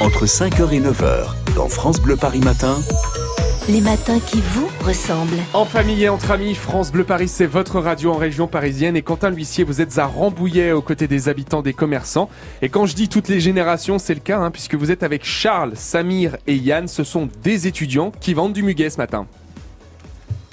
entre 0.00 0.24
5h 0.24 0.72
et 0.72 0.80
9h, 0.80 1.54
dans 1.54 1.68
France 1.68 2.00
Bleu 2.00 2.16
Paris 2.16 2.40
Matin. 2.40 2.78
Les 3.68 3.82
matins 3.82 4.18
qui 4.18 4.40
vous 4.40 4.68
ressemblent. 4.82 5.36
En 5.52 5.66
famille 5.66 6.04
et 6.04 6.08
entre 6.08 6.30
amis, 6.30 6.54
France 6.54 6.90
Bleu 6.90 7.04
Paris, 7.04 7.28
c'est 7.28 7.46
votre 7.46 7.78
radio 7.80 8.12
en 8.12 8.16
région 8.16 8.46
parisienne. 8.46 8.96
Et 8.96 9.02
Quentin 9.02 9.28
L'Huissier, 9.28 9.62
vous 9.62 9.82
êtes 9.82 9.98
à 9.98 10.06
Rambouillet 10.06 10.72
aux 10.72 10.80
côtés 10.80 11.06
des 11.06 11.28
habitants, 11.28 11.60
des 11.60 11.74
commerçants. 11.74 12.30
Et 12.62 12.70
quand 12.70 12.86
je 12.86 12.94
dis 12.94 13.08
toutes 13.08 13.28
les 13.28 13.40
générations, 13.40 13.98
c'est 13.98 14.14
le 14.14 14.20
cas, 14.20 14.38
hein, 14.38 14.50
puisque 14.50 14.74
vous 14.74 14.90
êtes 14.90 15.02
avec 15.02 15.22
Charles, 15.22 15.72
Samir 15.76 16.38
et 16.46 16.56
Yann. 16.56 16.88
Ce 16.88 17.04
sont 17.04 17.28
des 17.42 17.66
étudiants 17.66 18.10
qui 18.20 18.32
vendent 18.32 18.54
du 18.54 18.62
muguet 18.62 18.88
ce 18.88 18.96
matin. 18.96 19.26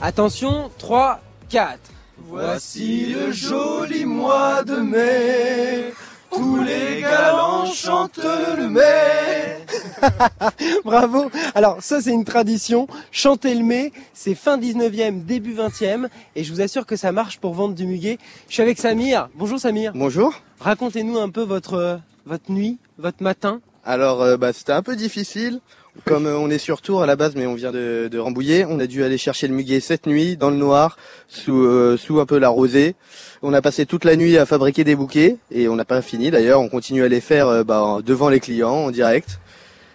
Attention, 0.02 0.70
3, 0.78 1.22
4. 1.48 1.80
Voici 2.28 3.14
le 3.14 3.32
joli 3.32 4.04
mois 4.04 4.64
de 4.64 4.76
mai. 4.76 5.94
Tous 6.38 6.62
les 6.62 7.02
galants 7.02 7.66
chantent 7.66 7.97
le 8.16 8.70
mai. 8.70 9.66
Bravo. 10.86 11.30
Alors 11.56 11.78
ça 11.82 12.02
c'est 12.02 12.12
une 12.12 12.26
tradition. 12.26 12.88
Chanter 13.12 13.56
le 13.56 13.64
mai, 13.64 13.92
c'est 14.14 14.36
fin 14.36 14.58
19e, 14.58 15.24
début 15.26 15.54
20e. 15.54 16.08
Et 16.36 16.44
je 16.44 16.54
vous 16.54 16.62
assure 16.62 16.86
que 16.86 16.96
ça 16.96 17.12
marche 17.12 17.40
pour 17.40 17.54
vendre 17.54 17.76
du 17.76 17.86
muguet. 17.86 18.18
Je 18.48 18.54
suis 18.54 18.64
avec 18.64 18.78
Samir. 18.78 19.30
Bonjour 19.36 19.60
Samir. 19.60 19.92
Bonjour. 19.96 20.34
Racontez-nous 20.60 21.18
un 21.18 21.30
peu 21.30 21.44
votre, 21.44 21.74
euh, 21.74 21.98
votre 22.26 22.52
nuit, 22.52 22.78
votre 22.98 23.22
matin. 23.22 23.62
Alors 23.88 24.22
euh, 24.22 24.36
bah, 24.36 24.52
c'était 24.52 24.74
un 24.74 24.84
peu 24.84 24.98
difficile. 24.98 25.62
Comme 26.04 26.28
euh, 26.28 26.38
on 26.38 26.50
est 26.50 26.58
sur 26.58 26.82
Tours 26.82 27.04
à 27.04 27.06
la 27.06 27.16
base, 27.16 27.36
mais 27.38 27.48
on 27.48 27.56
vient 27.56 27.72
de, 27.72 28.10
de 28.12 28.20
Rambouillet, 28.20 28.66
on 28.68 28.82
a 28.82 28.86
dû 28.86 29.02
aller 29.02 29.18
chercher 29.18 29.48
le 29.48 29.54
muguet 29.54 29.80
cette 29.80 30.08
nuit 30.08 30.36
dans 30.36 30.50
le 30.50 30.58
noir, 30.58 30.98
sous, 31.30 31.64
euh, 31.64 31.96
sous 31.96 32.20
un 32.20 32.26
peu 32.26 32.38
la 32.38 32.50
rosée. 32.50 32.96
On 33.42 33.54
a 33.54 33.62
passé 33.62 33.86
toute 33.86 34.04
la 34.04 34.18
nuit 34.18 34.38
à 34.38 34.46
fabriquer 34.46 34.84
des 34.84 34.98
bouquets 34.98 35.38
et 35.52 35.70
on 35.70 35.78
n'a 35.78 35.86
pas 35.86 36.02
fini 36.02 36.32
d'ailleurs. 36.32 36.60
On 36.60 36.68
continue 36.68 37.06
à 37.06 37.08
les 37.08 37.22
faire 37.22 37.64
bah, 37.64 38.00
devant 38.06 38.28
les 38.28 38.42
clients 38.42 38.76
en 38.76 38.92
direct. 38.92 39.40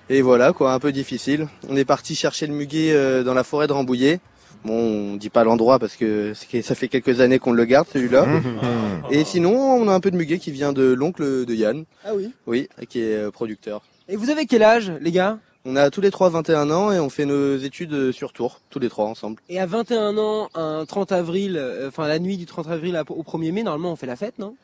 Et 0.09 0.23
voilà 0.23 0.55
quoi, 0.55 0.73
un 0.73 0.79
peu 0.79 0.91
difficile. 0.91 1.49
On 1.69 1.77
est 1.77 1.85
parti 1.85 2.15
chercher 2.15 2.47
le 2.47 2.55
muguet 2.55 3.23
dans 3.25 3.35
la 3.35 3.45
forêt 3.45 3.67
de 3.67 3.75
Rambouillet. 3.75 4.21
Bon, 4.65 5.13
on 5.13 5.17
dit 5.17 5.31
pas 5.31 5.45
l'endroit 5.45 5.79
parce 5.79 5.97
que 5.97 6.33
c'est 6.35 6.49
que 6.49 6.63
ça 6.63 6.75
fait 6.75 6.89
quelques 6.89 7.21
années 7.21 7.39
qu'on 7.39 7.53
le 7.53 7.65
garde 7.65 7.87
celui-là. 7.93 8.27
et 9.11 9.25
sinon, 9.25 9.55
on 9.57 9.89
a 9.89 9.93
un 9.93 10.01
peu 10.01 10.11
de 10.11 10.17
muguet 10.17 10.39
qui 10.39 10.51
vient 10.51 10.73
de 10.73 10.85
l'oncle 10.93 11.45
de 11.45 11.55
Yann, 11.55 11.85
Ah 12.05 12.15
oui. 12.15 12.33
oui, 12.47 12.69
qui 12.89 13.01
est 13.01 13.15
euh, 13.17 13.31
producteur. 13.31 13.83
Et 14.09 14.17
vous 14.17 14.31
avez 14.31 14.47
quel 14.47 14.63
âge 14.63 14.93
les 15.01 15.11
gars? 15.13 15.39
On 15.65 15.77
a 15.77 15.91
tous 15.91 16.01
les 16.01 16.11
trois 16.11 16.29
21 16.29 16.71
ans 16.71 16.91
et 16.91 16.99
on 16.99 17.09
fait 17.09 17.25
nos 17.25 17.57
études 17.57 17.93
euh, 17.93 18.13
sur 18.13 18.33
Tours, 18.33 18.61
tous 18.71 18.79
les 18.81 18.89
trois 18.89 19.07
ensemble. 19.07 19.41
Et 19.49 19.61
à 19.61 19.67
21 19.67 20.19
ans, 20.19 20.49
un 20.55 20.85
30 20.87 21.13
avril, 21.13 21.57
euh, 21.57 21.89
enfin 21.89 22.09
la 22.09 22.19
nuit 22.19 22.37
du 22.37 22.47
30 22.47 22.69
avril 22.69 23.01
au 23.09 23.23
1er 23.23 23.53
mai, 23.53 23.63
normalement 23.63 23.93
on 23.93 23.97
fait 23.97 24.07
la 24.09 24.17
fête, 24.17 24.39
non? 24.39 24.57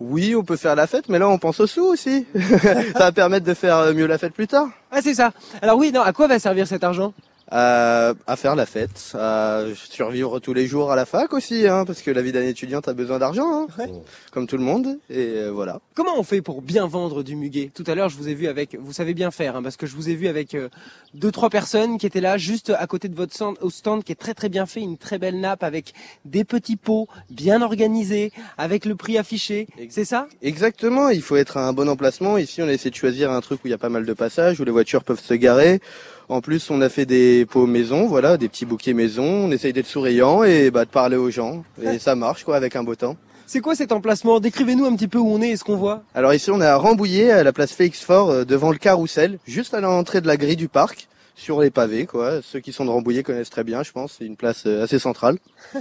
Oui, 0.00 0.34
on 0.36 0.44
peut 0.44 0.56
faire 0.56 0.74
la 0.76 0.86
fête, 0.86 1.08
mais 1.08 1.18
là 1.18 1.28
on 1.28 1.38
pense 1.38 1.60
aux 1.60 1.66
sous 1.66 1.84
aussi. 1.84 2.24
ça 2.94 2.98
va 2.98 3.12
permettre 3.12 3.44
de 3.44 3.52
faire 3.52 3.92
mieux 3.94 4.06
la 4.06 4.16
fête 4.16 4.32
plus 4.32 4.46
tard. 4.46 4.68
Ah 4.90 5.00
c'est 5.02 5.14
ça. 5.14 5.32
Alors 5.60 5.76
oui, 5.76 5.90
non, 5.92 6.00
à 6.02 6.12
quoi 6.12 6.28
va 6.28 6.38
servir 6.38 6.66
cet 6.66 6.82
argent? 6.84 7.12
À, 7.50 8.12
à 8.26 8.36
faire 8.36 8.54
la 8.56 8.66
fête, 8.66 9.12
à 9.14 9.62
survivre 9.74 10.38
tous 10.38 10.52
les 10.52 10.66
jours 10.66 10.92
à 10.92 10.96
la 10.96 11.06
fac 11.06 11.32
aussi, 11.32 11.66
hein, 11.66 11.86
parce 11.86 12.02
que 12.02 12.10
la 12.10 12.20
vie 12.20 12.30
d'un 12.30 12.42
étudiant 12.42 12.80
a 12.86 12.92
besoin 12.92 13.18
d'argent, 13.18 13.62
hein, 13.62 13.66
Ouais. 13.78 13.90
comme 14.32 14.46
tout 14.46 14.58
le 14.58 14.62
monde. 14.64 14.98
Et 15.08 15.32
euh, 15.36 15.48
voilà. 15.50 15.80
Comment 15.94 16.18
on 16.18 16.22
fait 16.24 16.42
pour 16.42 16.60
bien 16.60 16.86
vendre 16.86 17.22
du 17.22 17.36
muguet? 17.36 17.70
Tout 17.74 17.84
à 17.86 17.94
l'heure, 17.94 18.10
je 18.10 18.18
vous 18.18 18.28
ai 18.28 18.34
vu 18.34 18.48
avec, 18.48 18.76
vous 18.78 18.92
savez 18.92 19.14
bien 19.14 19.30
faire, 19.30 19.56
hein, 19.56 19.62
parce 19.62 19.78
que 19.78 19.86
je 19.86 19.96
vous 19.96 20.10
ai 20.10 20.14
vu 20.14 20.28
avec 20.28 20.54
euh, 20.54 20.68
deux 21.14 21.32
trois 21.32 21.48
personnes 21.48 21.96
qui 21.96 22.04
étaient 22.04 22.20
là 22.20 22.36
juste 22.36 22.68
à 22.78 22.86
côté 22.86 23.08
de 23.08 23.16
votre 23.16 23.32
stand, 23.32 23.56
au 23.62 23.70
stand 23.70 24.04
qui 24.04 24.12
est 24.12 24.16
très 24.16 24.34
très 24.34 24.50
bien 24.50 24.66
fait, 24.66 24.80
une 24.80 24.98
très 24.98 25.16
belle 25.18 25.40
nappe 25.40 25.62
avec 25.62 25.94
des 26.26 26.44
petits 26.44 26.76
pots 26.76 27.08
bien 27.30 27.62
organisés, 27.62 28.30
avec 28.58 28.84
le 28.84 28.94
prix 28.94 29.16
affiché. 29.16 29.68
C'est 29.88 30.04
ça? 30.04 30.26
Exactement, 30.42 31.08
il 31.08 31.22
faut 31.22 31.36
être 31.36 31.56
à 31.56 31.66
un 31.66 31.72
bon 31.72 31.88
emplacement. 31.88 32.36
Ici, 32.36 32.60
on 32.60 32.68
a 32.68 32.72
essayé 32.74 32.90
de 32.90 32.96
choisir 32.96 33.30
un 33.32 33.40
truc 33.40 33.64
où 33.64 33.68
il 33.68 33.70
y 33.70 33.74
a 33.74 33.78
pas 33.78 33.88
mal 33.88 34.04
de 34.04 34.12
passages, 34.12 34.60
où 34.60 34.64
les 34.64 34.70
voitures 34.70 35.02
peuvent 35.02 35.18
se 35.22 35.32
garer. 35.32 35.80
En 36.28 36.42
plus, 36.42 36.70
on 36.70 36.82
a 36.82 36.90
fait 36.90 37.06
des 37.06 37.46
pots 37.46 37.66
maison, 37.66 38.06
voilà, 38.06 38.36
des 38.36 38.48
petits 38.48 38.66
bouquets 38.66 38.92
maison. 38.92 39.24
On 39.24 39.50
essaye 39.50 39.72
d'être 39.72 39.86
souriant 39.86 40.44
et 40.44 40.70
bah, 40.70 40.84
de 40.84 40.90
parler 40.90 41.16
aux 41.16 41.30
gens. 41.30 41.64
Et 41.82 41.98
ça 41.98 42.14
marche, 42.14 42.44
quoi, 42.44 42.56
avec 42.56 42.76
un 42.76 42.82
beau 42.82 42.94
temps. 42.94 43.16
C'est 43.46 43.60
quoi 43.60 43.74
cet 43.74 43.92
emplacement? 43.92 44.40
Décrivez-nous 44.40 44.84
un 44.84 44.94
petit 44.94 45.08
peu 45.08 45.16
où 45.16 45.26
on 45.26 45.40
est 45.40 45.48
et 45.48 45.56
ce 45.56 45.64
qu'on 45.64 45.76
voit. 45.76 46.02
Alors 46.14 46.34
ici, 46.34 46.50
on 46.50 46.60
est 46.60 46.66
à 46.66 46.76
Rambouillet, 46.76 47.30
à 47.30 47.42
la 47.42 47.54
place 47.54 47.72
Félix 47.72 48.02
Fort, 48.02 48.28
euh, 48.28 48.44
devant 48.44 48.70
le 48.70 48.76
carrousel, 48.76 49.38
juste 49.46 49.72
à 49.72 49.80
l'entrée 49.80 50.20
de 50.20 50.26
la 50.26 50.36
grille 50.36 50.56
du 50.56 50.68
parc, 50.68 51.08
sur 51.34 51.62
les 51.62 51.70
pavés, 51.70 52.04
quoi. 52.04 52.42
Ceux 52.42 52.60
qui 52.60 52.74
sont 52.74 52.84
de 52.84 52.90
Rambouillet 52.90 53.22
connaissent 53.22 53.48
très 53.48 53.64
bien, 53.64 53.82
je 53.82 53.92
pense. 53.92 54.16
C'est 54.18 54.26
une 54.26 54.36
place 54.36 54.64
euh, 54.66 54.84
assez 54.84 54.98
centrale. 54.98 55.38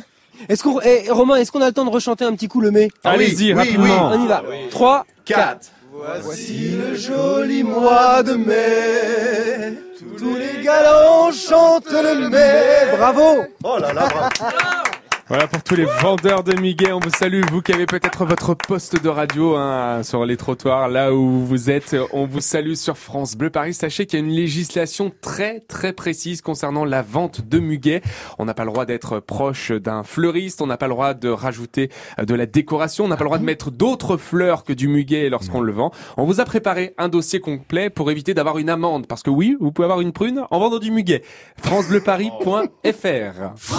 Est-ce 0.48 0.64
qu'on, 0.64 0.80
eh, 0.82 1.10
Romain, 1.10 1.38
est-ce 1.38 1.52
qu'on 1.52 1.64
a 1.64 1.66
le 1.66 1.74
temps 1.74 1.84
de 1.84 1.90
rechanter 1.90 2.24
un 2.24 2.36
petit 2.36 2.48
coup 2.48 2.62
le 2.62 2.70
mai 2.70 2.90
Allez-y, 3.04 3.48
oui, 3.48 3.54
rapidement. 3.54 4.12
On 4.14 4.24
y 4.24 4.28
va. 4.28 4.44
3, 4.70 5.06
4. 5.26 5.72
Voici 6.22 6.78
le 6.78 6.96
joli 6.96 7.64
mois 7.64 8.22
de 8.22 8.34
mai. 8.34 9.87
Tous 10.18 10.36
les 10.36 10.64
galants 10.64 11.32
chantent 11.32 11.92
le 11.92 12.30
mai. 12.30 12.98
Bravo 12.98 13.46
Oh 13.64 13.78
là 13.80 13.94
là, 13.94 14.08
bravo. 14.08 14.84
Voilà 15.30 15.46
pour 15.46 15.62
tous 15.62 15.76
les 15.76 15.84
vendeurs 15.84 16.46
de 16.46 16.58
muguet, 16.58 16.94
on 16.94 17.00
vous 17.00 17.10
salue, 17.10 17.42
vous 17.52 17.62
qui 17.62 17.74
avez 17.74 17.86
peut-être 17.86 18.24
votre 18.24 18.54
poste 18.54 19.04
de 19.04 19.10
radio 19.10 19.58
hein, 19.58 20.02
sur 20.02 20.26
les 20.26 20.38
trottoirs, 20.38 20.88
là 20.88 21.14
où 21.14 21.46
vous 21.46 21.70
êtes, 21.70 21.98
on 22.14 22.26
vous 22.26 22.40
salue 22.40 22.76
sur 22.76 22.98
France 22.98 23.36
Bleu 23.36 23.50
Paris. 23.50 23.74
Sachez 23.74 24.06
qu'il 24.06 24.20
y 24.20 24.22
a 24.22 24.26
une 24.26 24.32
législation 24.32 25.12
très 25.20 25.60
très 25.60 25.92
précise 25.92 26.42
concernant 26.42 26.86
la 26.86 27.02
vente 27.02 27.46
de 27.46 27.60
muguet. 27.60 28.02
On 28.40 28.46
n'a 28.46 28.54
pas 28.54 28.64
le 28.64 28.72
droit 28.72 28.86
d'être 28.86 29.20
proche 29.20 29.74
d'un 29.74 30.04
fleuriste, 30.04 30.62
on 30.62 30.68
n'a 30.68 30.78
pas 30.78 30.88
le 30.88 30.94
droit 30.94 31.14
de 31.14 31.28
rajouter 31.28 31.90
de 32.26 32.34
la 32.34 32.46
décoration, 32.46 33.04
on 33.04 33.10
n'a 33.10 33.18
pas 33.18 33.26
le 33.26 33.30
droit 33.30 33.40
de 33.40 33.44
mettre 33.44 33.70
d'autres 33.70 34.16
fleurs 34.16 34.64
que 34.64 34.72
du 34.72 34.88
muguet 34.88 35.30
lorsqu'on 35.30 35.60
le 35.60 35.74
vend. 35.74 35.92
On 36.16 36.24
vous 36.24 36.40
a 36.40 36.46
préparé 36.46 36.94
un 36.98 37.10
dossier 37.10 37.42
complet 37.42 37.90
pour 37.90 38.12
éviter 38.12 38.34
d'avoir 38.34 38.60
une 38.60 38.70
amende, 38.70 39.08
parce 39.08 39.24
que 39.24 39.30
oui, 39.30 39.58
vous 39.60 39.74
pouvez 39.74 39.88
avoir 39.88 40.00
une 40.00 40.14
prune 40.14 40.46
en 40.50 40.60
vendant 40.60 40.80
du 40.80 40.90
muguet. 40.90 41.22
francebleuparis.fr 41.58 43.58
France 43.58 43.70
Bleu. 43.70 43.77